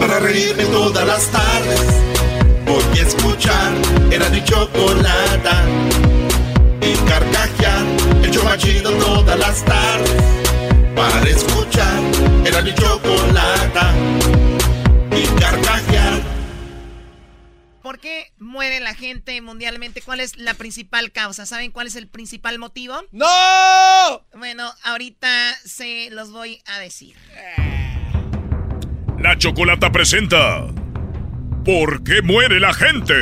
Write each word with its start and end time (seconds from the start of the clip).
Para 0.00 0.20
reírme 0.20 0.64
todas 0.66 1.06
las 1.06 1.26
tardes, 1.28 1.80
voy 2.64 2.98
a 2.98 3.02
escuchar 3.02 3.72
era 4.10 4.28
mi 4.30 4.42
chocolata. 4.44 5.64
Y 6.80 6.94
carcajear, 7.08 7.84
el 8.22 8.30
show 8.30 8.44
más 8.44 8.58
chido 8.58 8.90
todas 8.92 9.38
las 9.38 9.64
tardes. 9.64 10.22
Para 10.94 11.28
escuchar 11.28 12.00
era 12.44 12.62
mi 12.62 12.74
chocolata. 12.74 13.27
¿Por 17.98 18.02
qué 18.04 18.32
muere 18.38 18.78
la 18.78 18.94
gente 18.94 19.40
mundialmente? 19.40 20.02
¿Cuál 20.02 20.20
es 20.20 20.38
la 20.38 20.54
principal 20.54 21.10
causa? 21.10 21.46
¿Saben 21.46 21.72
cuál 21.72 21.88
es 21.88 21.96
el 21.96 22.06
principal 22.06 22.56
motivo? 22.60 22.94
¡No! 23.10 23.26
Bueno, 24.36 24.72
ahorita 24.84 25.28
se 25.64 26.08
los 26.10 26.30
voy 26.30 26.62
a 26.66 26.78
decir. 26.78 27.16
La 29.18 29.36
Chocolata 29.36 29.90
presenta 29.90 30.64
¿Por 31.64 32.04
qué 32.04 32.22
muere 32.22 32.60
la 32.60 32.72
gente? 32.72 33.14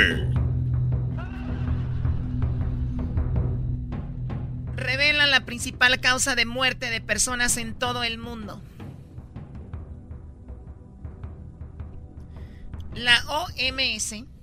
Revelan 4.77 5.30
la 5.30 5.46
principal 5.46 6.00
causa 6.00 6.34
de 6.34 6.44
muerte 6.44 6.90
de 6.90 7.00
personas 7.00 7.56
en 7.56 7.78
todo 7.78 8.05
el 8.05 8.18
mundo. 8.18 8.62
La 12.92 13.24
OMS 13.27 14.36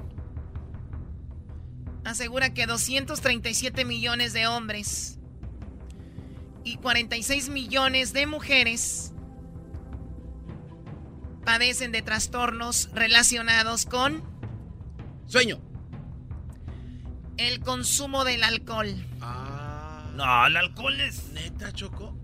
asegura 2.06 2.54
que 2.54 2.66
237 2.66 3.86
millones 3.86 4.34
de 4.34 4.48
hombres 4.48 5.20
y 6.64 6.78
46 6.78 7.50
millones 7.50 8.14
de 8.14 8.26
mujeres 8.28 9.14
padecen 11.46 11.92
de 11.92 12.02
trastornos 12.02 12.90
relacionados 12.94 13.86
con 13.86 14.24
Sueño. 15.28 15.60
el 17.38 17.60
consumo 17.62 18.24
del 18.24 18.44
alcohol. 18.44 18.94
No, 20.16 20.46
el 20.46 20.56
alcohol 20.58 21.00
es 21.02 21.30
neta, 21.34 21.72
Choco. 21.72 22.18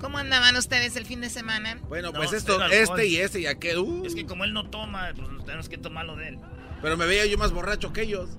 ¿Cómo 0.00 0.16
andaban 0.18 0.56
ustedes 0.56 0.96
el 0.96 1.04
fin 1.04 1.20
de 1.20 1.28
semana? 1.28 1.78
Bueno, 1.88 2.10
No, 2.10 2.18
pues 2.18 2.32
esto, 2.32 2.62
este 2.66 3.06
y 3.06 3.16
este 3.18 3.40
y 3.40 3.46
aquel. 3.46 3.78
uh, 3.78 4.04
Es 4.06 4.14
que 4.14 4.24
como 4.24 4.44
él 4.44 4.52
no 4.54 4.68
toma, 4.70 5.10
pues 5.14 5.28
tenemos 5.44 5.68
que 5.68 5.76
tomarlo 5.78 6.16
de 6.16 6.28
él. 6.28 6.38
Pero 6.82 6.96
me 6.96 7.06
veía 7.06 7.26
yo 7.26 7.38
más 7.38 7.52
borracho 7.52 7.92
que 7.92 8.02
ellos. 8.02 8.30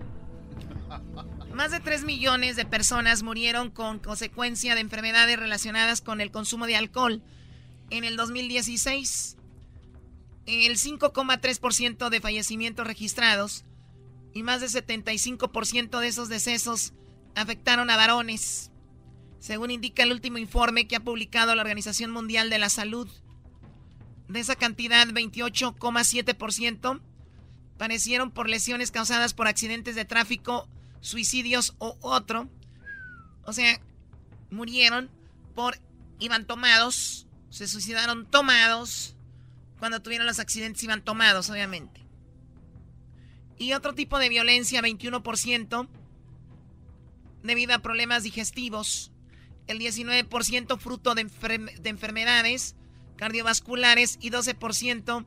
Más 1.54 1.72
de 1.72 1.80
3 1.80 2.04
millones 2.04 2.56
de 2.56 2.66
personas 2.66 3.24
murieron 3.24 3.70
con 3.70 4.00
consecuencia 4.00 4.74
de 4.74 4.82
enfermedades 4.82 5.38
relacionadas 5.38 6.02
con 6.02 6.22
el 6.22 6.32
consumo 6.32 6.66
de 6.66 6.76
alcohol 6.76 7.22
en 7.90 8.04
el 8.04 8.16
2016. 8.16 9.38
El 10.48 10.78
5,3% 10.78 12.10
de 12.10 12.22
fallecimientos 12.22 12.88
registrados 12.88 13.64
y 14.34 14.44
más 14.44 14.62
del 14.62 14.70
75% 14.70 16.00
de 16.00 16.08
esos 16.08 16.30
decesos 16.30 16.94
afectaron 17.36 17.90
a 17.90 17.98
varones, 17.98 18.72
según 19.40 19.72
indica 19.72 20.04
el 20.04 20.12
último 20.12 20.38
informe 20.38 20.88
que 20.88 20.96
ha 20.96 21.02
publicado 21.02 21.54
la 21.54 21.62
Organización 21.62 22.12
Mundial 22.12 22.50
de 22.50 22.60
la 22.60 22.70
Salud. 22.70 23.10
De 24.30 24.40
esa 24.40 24.56
cantidad, 24.56 25.08
28,7% 25.08 27.02
parecieron 27.82 28.30
por 28.30 28.48
lesiones 28.48 28.92
causadas 28.92 29.34
por 29.34 29.48
accidentes 29.48 29.96
de 29.96 30.06
tráfico, 30.06 30.70
suicidios 31.00 31.74
o 31.80 31.98
otro. 32.02 32.48
O 33.44 33.54
sea, 33.54 33.82
murieron 34.52 35.10
por 35.56 35.80
iban 36.20 36.46
tomados, 36.46 37.26
se 37.50 37.68
suicidaron 37.68 38.28
tomados. 38.28 39.16
Cuando 39.80 40.00
tuvieron 40.00 40.28
los 40.28 40.38
accidentes 40.38 40.84
iban 40.84 41.04
tomados, 41.04 41.50
obviamente. 41.50 42.06
Y 43.58 43.74
otro 43.74 43.96
tipo 43.96 44.20
de 44.20 44.30
violencia, 44.30 44.84
21%, 44.84 45.90
debido 47.42 47.74
a 47.74 47.80
problemas 47.80 48.22
digestivos. 48.22 49.12
El 49.66 49.80
19% 49.80 50.78
fruto 50.78 51.16
de, 51.16 51.24
de 51.24 51.90
enfermedades 51.90 52.76
cardiovasculares 53.16 54.20
y 54.22 54.30
12% 54.30 55.26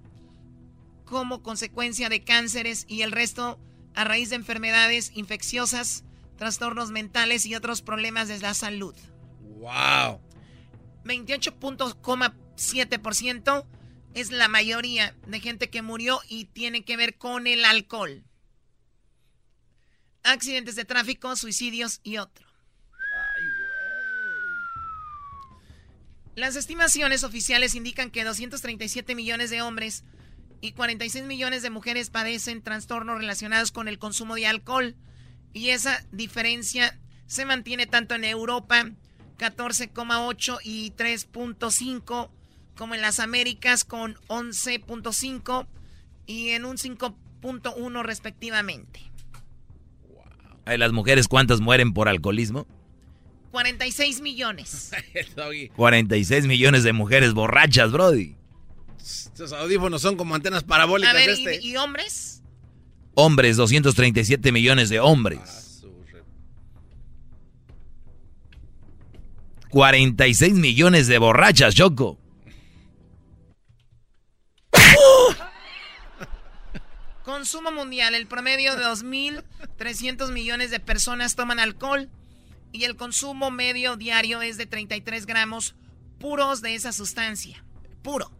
como 1.15 1.43
consecuencia 1.45 2.09
de 2.09 2.25
cánceres 2.25 2.87
y 2.89 3.03
el 3.03 3.13
resto 3.13 3.61
a 3.95 4.03
raíz 4.03 4.31
de 4.31 4.37
enfermedades 4.37 5.13
infecciosas, 5.15 6.03
trastornos 6.37 6.91
mentales 6.91 7.47
y 7.47 7.55
otros 7.55 7.83
problemas 7.83 8.27
de 8.27 8.41
la 8.41 8.53
salud. 8.53 8.97
¡Wow! 9.41 10.21
28.7% 11.05 13.65
es 14.15 14.33
la 14.33 14.49
mayoría 14.49 15.15
de 15.29 15.39
gente 15.39 15.71
que 15.71 15.83
murió 15.83 16.19
y 16.29 16.47
tiene 16.47 16.85
que 16.85 16.97
ver 16.97 17.17
con 17.17 17.47
el 17.47 17.65
alcohol. 17.65 18.25
Accidentes 20.25 20.75
de 20.75 20.85
tráfico, 20.85 21.37
suicidios 21.37 22.01
y 22.03 22.17
otro. 22.17 22.45
Las 26.35 26.57
estimaciones 26.57 27.23
oficiales 27.23 27.77
indican 27.77 28.11
que 28.11 28.25
237 28.25 29.15
millones 29.15 29.51
de 29.51 29.63
hombres 29.63 30.03
y 30.65 30.73
46 30.73 31.25
millones 31.25 31.63
de 31.63 31.69
mujeres 31.69 32.09
padecen 32.09 32.63
trastornos 32.63 33.19
relacionados 33.19 33.71
con 33.71 33.87
el 33.87 33.99
consumo 33.99 34.35
de 34.35 34.47
alcohol. 34.47 34.95
Y 35.53 35.69
esa 35.69 36.03
diferencia 36.11 36.99
se 37.27 37.45
mantiene 37.45 37.87
tanto 37.87 38.15
en 38.15 38.25
Europa, 38.25 38.91
14,8 39.39 40.61
y 40.65 40.93
3.5, 40.93 42.31
como 42.79 42.95
en 42.95 43.03
las 43.03 43.21
Américas 43.21 43.85
con 43.85 44.15
11.5 44.29 45.67
y 46.27 46.49
en 46.51 46.65
un 46.65 46.79
5.1 46.79 48.03
respectivamente. 48.03 49.01
Ay, 50.65 50.79
¿Las 50.79 50.93
mujeres 50.93 51.29
cuántas 51.29 51.61
mueren 51.61 51.93
por 51.93 52.09
alcoholismo? 52.09 52.67
46 53.51 54.23
millones. 54.23 54.93
El 55.13 55.35
doggy. 55.37 55.69
46 55.77 56.47
millones 56.47 56.85
de 56.85 56.95
mujeres 56.95 57.35
borrachas, 57.35 57.93
Brody. 57.93 58.37
Estos 59.05 59.53
audífonos 59.53 60.01
son 60.01 60.17
como 60.17 60.35
antenas 60.35 60.65
parabólicas 60.65 61.13
A 61.13 61.15
ver, 61.15 61.29
¿y- 61.29 61.33
este. 61.33 61.61
¿y, 61.67 61.77
hombres? 61.77 62.43
Hombres, 63.15 63.57
237 63.57 64.51
millones 64.51 64.89
de 64.89 65.01
hombres. 65.01 65.83
46 69.71 70.55
millones 70.55 71.07
de 71.09 71.19
borrachas, 71.19 71.75
Choco. 71.75 72.19
Consumo 77.25 77.73
mundial. 77.73 78.15
El 78.15 78.27
promedio 78.27 78.77
de 78.77 78.85
2.300 78.85 80.31
millones 80.33 80.71
de 80.71 80.81
personas 80.81 81.35
toman 81.37 81.59
alcohol 81.59 82.09
y 82.73 82.85
el 82.85 82.97
consumo 82.97 83.51
medio 83.51 83.97
diario 83.97 84.43
es 84.43 84.57
de 84.59 84.67
33 84.67 85.27
gramos 85.27 85.75
puros 86.19 86.61
de 86.63 86.75
esa 86.75 86.93
sustancia. 86.93 87.65
Puro. 88.03 88.31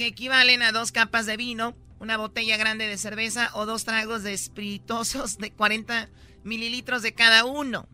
Que 0.00 0.06
equivalen 0.06 0.62
a 0.62 0.72
dos 0.72 0.92
capas 0.92 1.26
de 1.26 1.36
vino, 1.36 1.76
una 1.98 2.16
botella 2.16 2.56
grande 2.56 2.86
de 2.86 2.96
cerveza 2.96 3.50
o 3.52 3.66
dos 3.66 3.84
tragos 3.84 4.22
de 4.22 4.32
espirituosos 4.32 5.36
de 5.36 5.50
40 5.52 6.08
mililitros 6.42 7.02
de 7.02 7.12
cada 7.12 7.44
uno. 7.44 7.86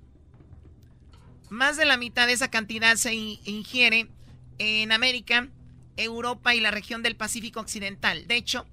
Más 1.50 1.76
de 1.76 1.84
la 1.84 1.96
mitad 1.96 2.28
de 2.28 2.34
esa 2.34 2.48
cantidad 2.48 2.94
se 2.94 3.12
ingiere 3.12 4.08
en 4.58 4.92
América, 4.92 5.48
Europa 5.96 6.54
y 6.54 6.60
la 6.60 6.70
región 6.70 7.02
del 7.02 7.16
Pacífico 7.16 7.58
Occidental. 7.58 8.28
De 8.28 8.36
hecho, 8.36 8.68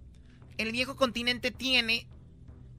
el 0.59 0.71
viejo 0.71 0.95
continente 0.95 1.49
tiene 1.49 2.05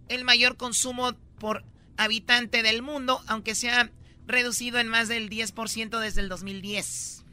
el 0.08 0.22
mayor 0.22 0.56
consumo 0.56 1.16
por 1.40 1.64
habitante 1.96 2.62
del 2.62 2.80
mundo, 2.80 3.20
aunque 3.26 3.56
se 3.56 3.70
ha 3.70 3.90
reducido 4.28 4.78
en 4.78 4.86
más 4.86 5.08
del 5.08 5.28
10% 5.28 5.98
desde 5.98 6.20
el 6.20 6.28
2010. 6.28 7.24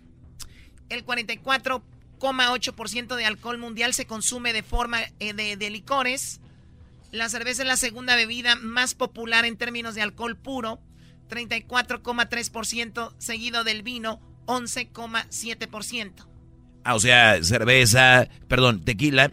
El 0.89 1.03
44,8% 2.21 3.15
de 3.15 3.25
alcohol 3.25 3.57
mundial 3.57 3.93
se 3.93 4.05
consume 4.05 4.53
de 4.53 4.63
forma 4.63 4.99
eh, 5.19 5.33
de, 5.33 5.69
licores. 5.69 6.39
La 7.11 7.27
cerveza 7.27 7.63
es 7.63 7.67
la 7.67 7.77
segunda 7.77 8.15
bebida 8.15 8.55
más 8.55 8.93
popular 8.93 9.43
en 9.45 9.57
términos 9.57 9.95
de 9.95 10.01
alcohol 10.01 10.37
puro, 10.37 10.79
34,3%, 11.29 13.13
seguido 13.17 13.63
del 13.63 13.81
vino, 13.81 14.21
11,7%. 14.45 16.27
Ah, 16.83 16.95
o 16.95 16.99
sea, 16.99 17.43
cerveza, 17.43 18.27
perdón, 18.47 18.85
tequila. 18.85 19.31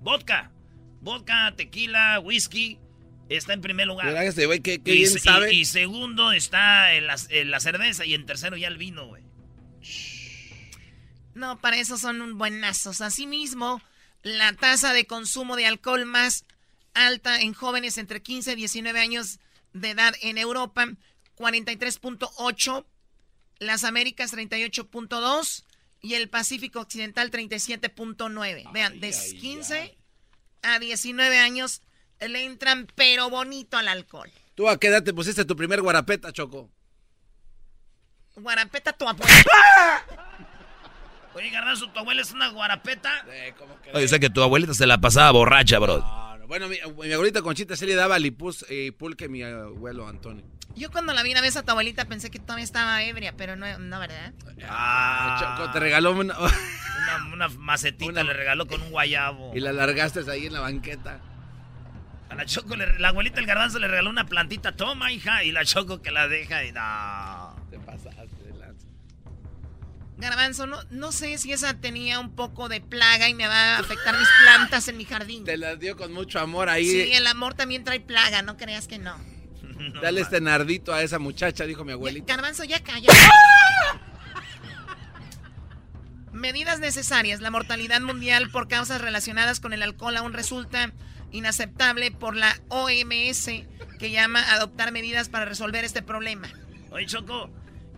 Vodka. 0.00 0.50
Vodka, 1.00 1.54
tequila, 1.56 2.20
whisky. 2.20 2.78
Está 3.28 3.52
en 3.52 3.60
primer 3.60 3.86
lugar. 3.86 4.08
Este 4.24 4.46
güey, 4.46 4.60
¿qué, 4.60 4.74
y, 4.74 4.78
bien 4.80 5.18
sabe? 5.20 5.52
Y, 5.52 5.64
segundo 5.64 6.32
está 6.32 6.94
en 6.94 7.06
la, 7.06 7.60
cerveza 7.60 8.04
y 8.04 8.14
en 8.14 8.26
tercero 8.26 8.56
ya 8.56 8.68
el 8.68 8.76
vino, 8.76 9.06
güey. 9.06 9.22
No, 11.34 11.60
para 11.60 11.76
eso 11.76 11.96
son 11.96 12.20
un 12.20 12.38
buenazos. 12.38 13.00
Asimismo, 13.00 13.80
la 14.22 14.52
tasa 14.52 14.92
de 14.92 15.06
consumo 15.06 15.56
de 15.56 15.66
alcohol 15.66 16.04
más 16.06 16.44
alta 16.94 17.40
en 17.40 17.54
jóvenes 17.54 17.98
entre 17.98 18.22
15 18.22 18.52
y 18.52 18.56
19 18.56 19.00
años 19.00 19.38
de 19.72 19.90
edad 19.90 20.14
en 20.22 20.38
Europa, 20.38 20.86
43.8, 21.36 22.84
las 23.58 23.84
Américas 23.84 24.32
38.2 24.34 25.64
y 26.02 26.14
el 26.14 26.28
Pacífico 26.28 26.80
Occidental 26.80 27.30
37.9. 27.30 28.72
Vean, 28.72 29.00
de 29.00 29.10
15 29.10 29.96
a 30.62 30.78
19 30.78 31.38
años 31.38 31.82
le 32.20 32.44
entran 32.44 32.86
pero 32.94 33.30
bonito 33.30 33.76
al 33.76 33.88
alcohol. 33.88 34.30
¿Tú 34.54 34.68
a 34.68 34.78
qué 34.78 34.88
edad 34.88 35.02
te 35.02 35.14
pusiste 35.14 35.44
tu 35.44 35.56
primer 35.56 35.80
guarapeta, 35.80 36.32
Choco? 36.32 36.70
Guarapeta 38.36 38.92
tu 38.92 39.08
abuela. 39.08 40.19
Oye, 41.34 41.50
Garbanzo, 41.50 41.88
¿tu 41.90 41.98
abuela 42.00 42.22
es 42.22 42.32
una 42.32 42.48
guarapeta? 42.48 43.24
¿cómo 43.56 43.80
que 43.80 43.90
Oye, 43.92 44.04
o 44.04 44.08
sea 44.08 44.18
que 44.18 44.30
tu 44.30 44.42
abuelita 44.42 44.74
se 44.74 44.86
la 44.86 44.98
pasaba 44.98 45.30
borracha, 45.30 45.78
bro. 45.78 46.04
Bueno, 46.48 46.66
mi, 46.68 46.78
abuelita 47.12 47.42
Conchita 47.42 47.76
se 47.76 47.86
le 47.86 47.94
daba 47.94 48.18
lipus 48.18 48.66
y 48.68 48.90
pulque 48.90 49.26
a 49.26 49.28
mi 49.28 49.42
abuelo 49.42 50.08
Antonio. 50.08 50.44
Yo 50.74 50.90
cuando 50.90 51.12
la 51.12 51.22
vi 51.22 51.30
una 51.30 51.40
vez 51.40 51.56
a 51.56 51.62
tu 51.62 51.70
abuelita 51.70 52.06
pensé 52.06 52.30
que 52.30 52.40
todavía 52.40 52.64
estaba 52.64 53.02
ebria, 53.04 53.34
pero 53.36 53.54
no, 53.54 53.78
no 53.78 54.00
¿verdad? 54.00 54.32
Ah, 54.68 55.36
Choco, 55.38 55.70
te 55.72 55.78
regaló 55.78 56.12
una... 56.12 56.36
una, 57.32 57.48
macetita, 57.48 58.22
le 58.24 58.32
regaló 58.32 58.66
con 58.66 58.82
un 58.82 58.90
guayabo. 58.90 59.52
Y 59.54 59.60
la 59.60 59.72
largaste 59.72 60.28
ahí 60.28 60.46
en 60.46 60.52
la 60.52 60.60
banqueta. 60.60 61.20
A 62.28 62.34
la 62.34 62.44
Choco, 62.44 62.76
la 62.76 63.08
abuelita 63.08 63.36
del 63.36 63.46
garbanzo 63.46 63.78
le 63.78 63.88
regaló 63.88 64.10
una 64.10 64.26
plantita. 64.26 64.76
Toma, 64.76 65.12
hija. 65.12 65.42
Y 65.44 65.52
la 65.52 65.64
Choco 65.64 66.02
que 66.02 66.10
la 66.10 66.28
deja 66.28 66.64
y 66.64 66.72
no. 66.72 67.39
Garbanzo, 70.20 70.66
no, 70.66 70.78
no 70.90 71.12
sé 71.12 71.38
si 71.38 71.52
esa 71.52 71.74
tenía 71.74 72.20
un 72.20 72.34
poco 72.34 72.68
de 72.68 72.80
plaga 72.80 73.28
y 73.28 73.34
me 73.34 73.46
va 73.46 73.76
a 73.76 73.78
afectar 73.78 74.18
mis 74.18 74.28
plantas 74.42 74.88
en 74.88 74.96
mi 74.96 75.04
jardín. 75.04 75.44
Te 75.44 75.56
las 75.56 75.78
dio 75.78 75.96
con 75.96 76.12
mucho 76.12 76.38
amor 76.40 76.68
ahí. 76.68 76.86
Sí, 76.86 77.12
el 77.12 77.26
amor 77.26 77.54
también 77.54 77.84
trae 77.84 78.00
plaga, 78.00 78.42
no 78.42 78.56
creas 78.56 78.86
que 78.86 78.98
no. 78.98 79.16
Dale 80.02 80.20
este 80.20 80.40
nardito 80.40 80.92
a 80.92 81.02
esa 81.02 81.18
muchacha, 81.18 81.64
dijo 81.64 81.84
mi 81.84 81.92
abuelita. 81.92 82.34
Garbanzo, 82.34 82.64
ya 82.64 82.82
calla. 82.82 83.08
Medidas 86.32 86.80
necesarias. 86.80 87.40
La 87.40 87.50
mortalidad 87.50 88.00
mundial 88.00 88.50
por 88.50 88.68
causas 88.68 89.00
relacionadas 89.00 89.60
con 89.60 89.72
el 89.72 89.82
alcohol 89.82 90.16
aún 90.16 90.32
resulta 90.32 90.92
inaceptable 91.32 92.10
por 92.10 92.36
la 92.36 92.56
OMS, 92.68 93.46
que 93.98 94.10
llama 94.10 94.40
a 94.40 94.54
adoptar 94.54 94.92
medidas 94.92 95.28
para 95.28 95.44
resolver 95.44 95.84
este 95.84 96.02
problema. 96.02 96.48
Oye, 96.90 97.06
Choco, 97.06 97.50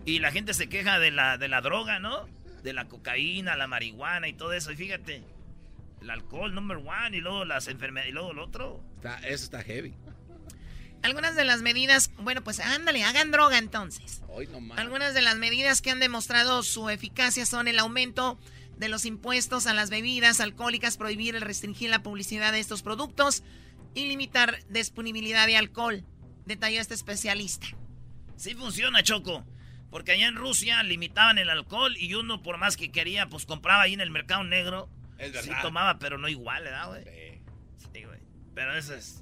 y 0.05 0.19
la 0.19 0.31
gente 0.31 0.53
se 0.53 0.69
queja 0.69 0.99
de 0.99 1.11
la, 1.11 1.37
de 1.37 1.47
la 1.47 1.61
droga, 1.61 1.99
¿no? 1.99 2.27
De 2.63 2.73
la 2.73 2.85
cocaína, 2.85 3.55
la 3.55 3.67
marihuana 3.67 4.27
y 4.27 4.33
todo 4.33 4.53
eso. 4.53 4.71
Y 4.71 4.75
fíjate, 4.75 5.23
el 6.01 6.09
alcohol, 6.09 6.53
number 6.53 6.77
one, 6.77 7.17
y 7.17 7.21
luego 7.21 7.45
las 7.45 7.67
enfermedades, 7.67 8.11
y 8.11 8.13
luego 8.13 8.31
el 8.31 8.39
otro. 8.39 8.83
Está, 8.97 9.17
eso 9.19 9.45
está 9.45 9.63
heavy. 9.63 9.93
Algunas 11.01 11.35
de 11.35 11.43
las 11.43 11.61
medidas, 11.61 12.11
bueno, 12.17 12.43
pues 12.43 12.59
ándale, 12.61 13.03
hagan 13.03 13.31
droga 13.31 13.57
entonces. 13.57 14.21
Hoy 14.29 14.47
no 14.47 14.73
Algunas 14.75 15.13
de 15.13 15.21
las 15.21 15.35
medidas 15.35 15.81
que 15.81 15.91
han 15.91 15.99
demostrado 15.99 16.63
su 16.63 16.89
eficacia 16.89 17.45
son 17.45 17.67
el 17.67 17.77
aumento 17.79 18.39
de 18.77 18.87
los 18.87 19.05
impuestos 19.05 19.67
a 19.67 19.73
las 19.73 19.89
bebidas 19.89 20.39
alcohólicas, 20.39 20.97
prohibir 20.97 21.35
el 21.35 21.41
restringir 21.41 21.89
la 21.89 22.03
publicidad 22.03 22.53
de 22.53 22.59
estos 22.59 22.83
productos 22.83 23.43
y 23.93 24.07
limitar 24.07 24.59
disponibilidad 24.69 25.45
de 25.45 25.57
alcohol, 25.57 26.05
detalló 26.45 26.79
este 26.79 26.93
especialista. 26.93 27.67
Sí 28.37 28.55
funciona, 28.55 29.03
Choco. 29.03 29.45
Porque 29.93 30.13
allá 30.13 30.27
en 30.27 30.35
Rusia 30.35 30.81
limitaban 30.81 31.37
el 31.37 31.51
alcohol 31.51 31.95
y 31.97 32.15
uno, 32.15 32.41
por 32.41 32.57
más 32.57 32.77
que 32.77 32.91
quería, 32.91 33.29
pues 33.29 33.45
compraba 33.45 33.83
ahí 33.83 33.93
en 33.93 34.01
el 34.01 34.09
mercado 34.09 34.43
negro. 34.43 34.89
Es 35.19 35.39
Sí 35.45 35.51
tomaba, 35.61 35.99
pero 35.99 36.17
no 36.17 36.27
igual, 36.27 36.63
¿verdad, 36.63 36.87
güey? 36.87 37.03
Sí. 37.93 38.03
güey. 38.03 38.19
Pero 38.55 38.75
eso 38.75 38.95
es... 38.95 39.21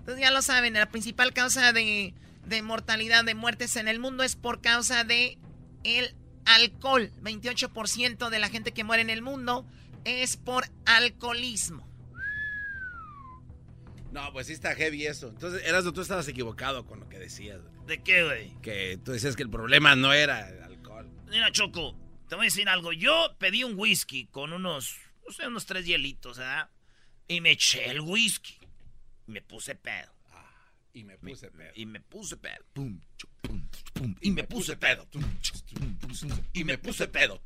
Entonces 0.00 0.20
ya 0.20 0.30
lo 0.30 0.42
saben, 0.42 0.74
la 0.74 0.90
principal 0.90 1.32
causa 1.32 1.72
de, 1.72 2.12
de 2.44 2.60
mortalidad, 2.60 3.24
de 3.24 3.34
muertes 3.34 3.76
en 3.76 3.88
el 3.88 3.98
mundo 3.98 4.22
es 4.22 4.36
por 4.36 4.60
causa 4.60 5.04
de 5.04 5.38
el 5.84 6.14
alcohol. 6.44 7.10
28% 7.22 8.28
de 8.28 8.38
la 8.38 8.50
gente 8.50 8.72
que 8.72 8.84
muere 8.84 9.00
en 9.00 9.08
el 9.08 9.22
mundo 9.22 9.66
es 10.04 10.36
por 10.36 10.66
alcoholismo. 10.84 11.88
No, 14.12 14.30
pues 14.34 14.48
sí 14.48 14.52
está 14.52 14.74
heavy 14.74 15.06
eso. 15.06 15.28
Entonces, 15.28 15.62
Erasmo, 15.64 15.94
tú 15.94 16.02
estabas 16.02 16.28
equivocado 16.28 16.84
con 16.84 17.00
lo 17.00 17.08
que 17.08 17.18
decías. 17.18 17.60
¿De 17.90 18.00
qué, 18.04 18.22
güey? 18.22 18.52
Que 18.62 19.00
tú 19.04 19.10
decías 19.10 19.34
que 19.34 19.42
el 19.42 19.50
problema 19.50 19.96
no 19.96 20.12
era 20.12 20.48
el 20.48 20.62
alcohol. 20.62 21.10
Mira, 21.28 21.50
Choco, 21.50 21.98
te 22.28 22.36
voy 22.36 22.44
a 22.44 22.46
decir 22.46 22.68
algo. 22.68 22.92
Yo 22.92 23.34
pedí 23.36 23.64
un 23.64 23.76
whisky 23.76 24.26
con 24.26 24.52
unos, 24.52 24.96
no 25.26 25.32
sé, 25.32 25.48
unos 25.48 25.66
tres 25.66 25.84
hielitos, 25.86 26.38
¿verdad? 26.38 26.70
Y 27.26 27.40
me 27.40 27.50
eché 27.50 27.90
el 27.90 28.00
whisky. 28.00 28.58
Y 29.26 29.32
me 29.32 29.42
puse 29.42 29.74
pedo. 29.74 30.14
Ah, 30.30 30.70
y 30.92 31.02
me 31.02 31.18
puse 31.18 31.50
pedo. 31.50 31.72
Y 31.74 31.84
me 31.84 31.98
puse 32.00 32.36
pedo. 32.36 32.64
Pum, 32.74 33.00
pum, 33.42 33.68
pum, 33.92 34.14
y 34.20 34.30
me 34.30 34.44
puse 34.44 34.76
pedo. 34.76 35.08
Y 36.52 36.62
me 36.62 36.78
puse 36.78 37.08
pedo. 37.08 37.42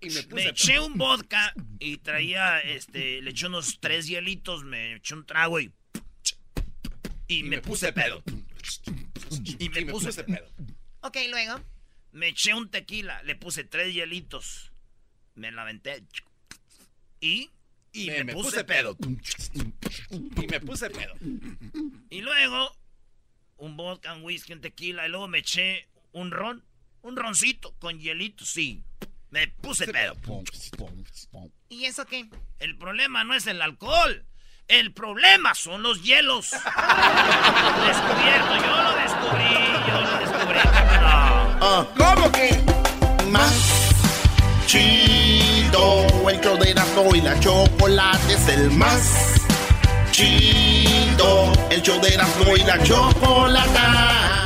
Y 0.00 0.10
me 0.10 0.22
puse 0.24 0.48
eché 0.48 0.80
un 0.80 0.98
vodka 0.98 1.54
y 1.78 1.98
traía, 1.98 2.58
este, 2.58 3.22
le 3.22 3.30
eché 3.30 3.46
unos 3.46 3.78
tres 3.78 4.08
hielitos, 4.08 4.64
me 4.64 4.96
eché 4.96 5.14
un 5.14 5.24
trago 5.24 5.60
y... 5.60 5.72
Y, 7.28 7.42
me, 7.42 7.60
puse, 7.60 7.92
pedo. 7.92 8.22
Y 9.58 9.68
me, 9.68 9.86
puse, 9.86 10.24
pedo. 10.24 10.46
Ok, 11.00 11.16
luego. 11.30 11.60
Me 12.12 12.28
eché 12.28 12.54
un 12.54 12.70
tequila, 12.70 13.22
le 13.22 13.36
puse 13.36 13.64
tres 13.64 13.92
hielitos. 13.94 14.72
Me 15.34 15.52
la 15.52 15.62
aventé. 15.62 16.04
Y... 17.20 17.50
Y 17.92 18.10
me, 18.10 18.34
puse, 18.34 18.62
pedo. 18.64 18.96
Y 20.10 20.46
me 20.46 20.60
puse 20.60 20.90
pedo. 20.90 21.14
Y 22.10 22.20
luego 22.20 22.76
un 23.58 23.76
vodka, 23.76 24.14
un 24.14 24.22
whisky, 24.22 24.52
un 24.52 24.60
tequila, 24.60 25.06
y 25.06 25.10
luego 25.10 25.28
me 25.28 25.38
eché 25.38 25.88
un 26.12 26.30
ron, 26.30 26.62
un 27.02 27.16
roncito 27.16 27.74
con 27.78 27.98
hielito, 27.98 28.44
sí. 28.44 28.82
Me 29.30 29.48
puse 29.48 29.86
pedo. 29.88 30.16
¿Y 31.68 31.84
eso 31.84 32.06
qué? 32.06 32.28
El 32.58 32.76
problema 32.76 33.24
no 33.24 33.34
es 33.34 33.46
el 33.46 33.60
alcohol. 33.60 34.24
El 34.68 34.92
problema 34.92 35.54
son 35.54 35.84
los 35.84 36.02
hielos. 36.02 36.50
Descubierto, 36.50 38.56
yo 38.56 38.82
lo 38.82 38.96
descubrí, 38.96 39.54
yo 39.86 40.00
lo 40.00 40.18
descubrí. 40.18 40.58
Ah, 41.60 41.86
¿Cómo 41.96 42.32
que? 42.32 42.60
Más 43.30 43.54
chido. 44.66 46.08
El 46.28 46.40
show 46.40 46.58
y 47.14 47.20
la 47.20 47.38
chocolate 47.38 48.34
es 48.34 48.48
el 48.48 48.72
más 48.72 49.36
chido. 50.10 51.52
El 51.70 51.80
show 51.82 52.00
y 52.56 52.64
la 52.64 52.82
chocolata. 52.82 54.45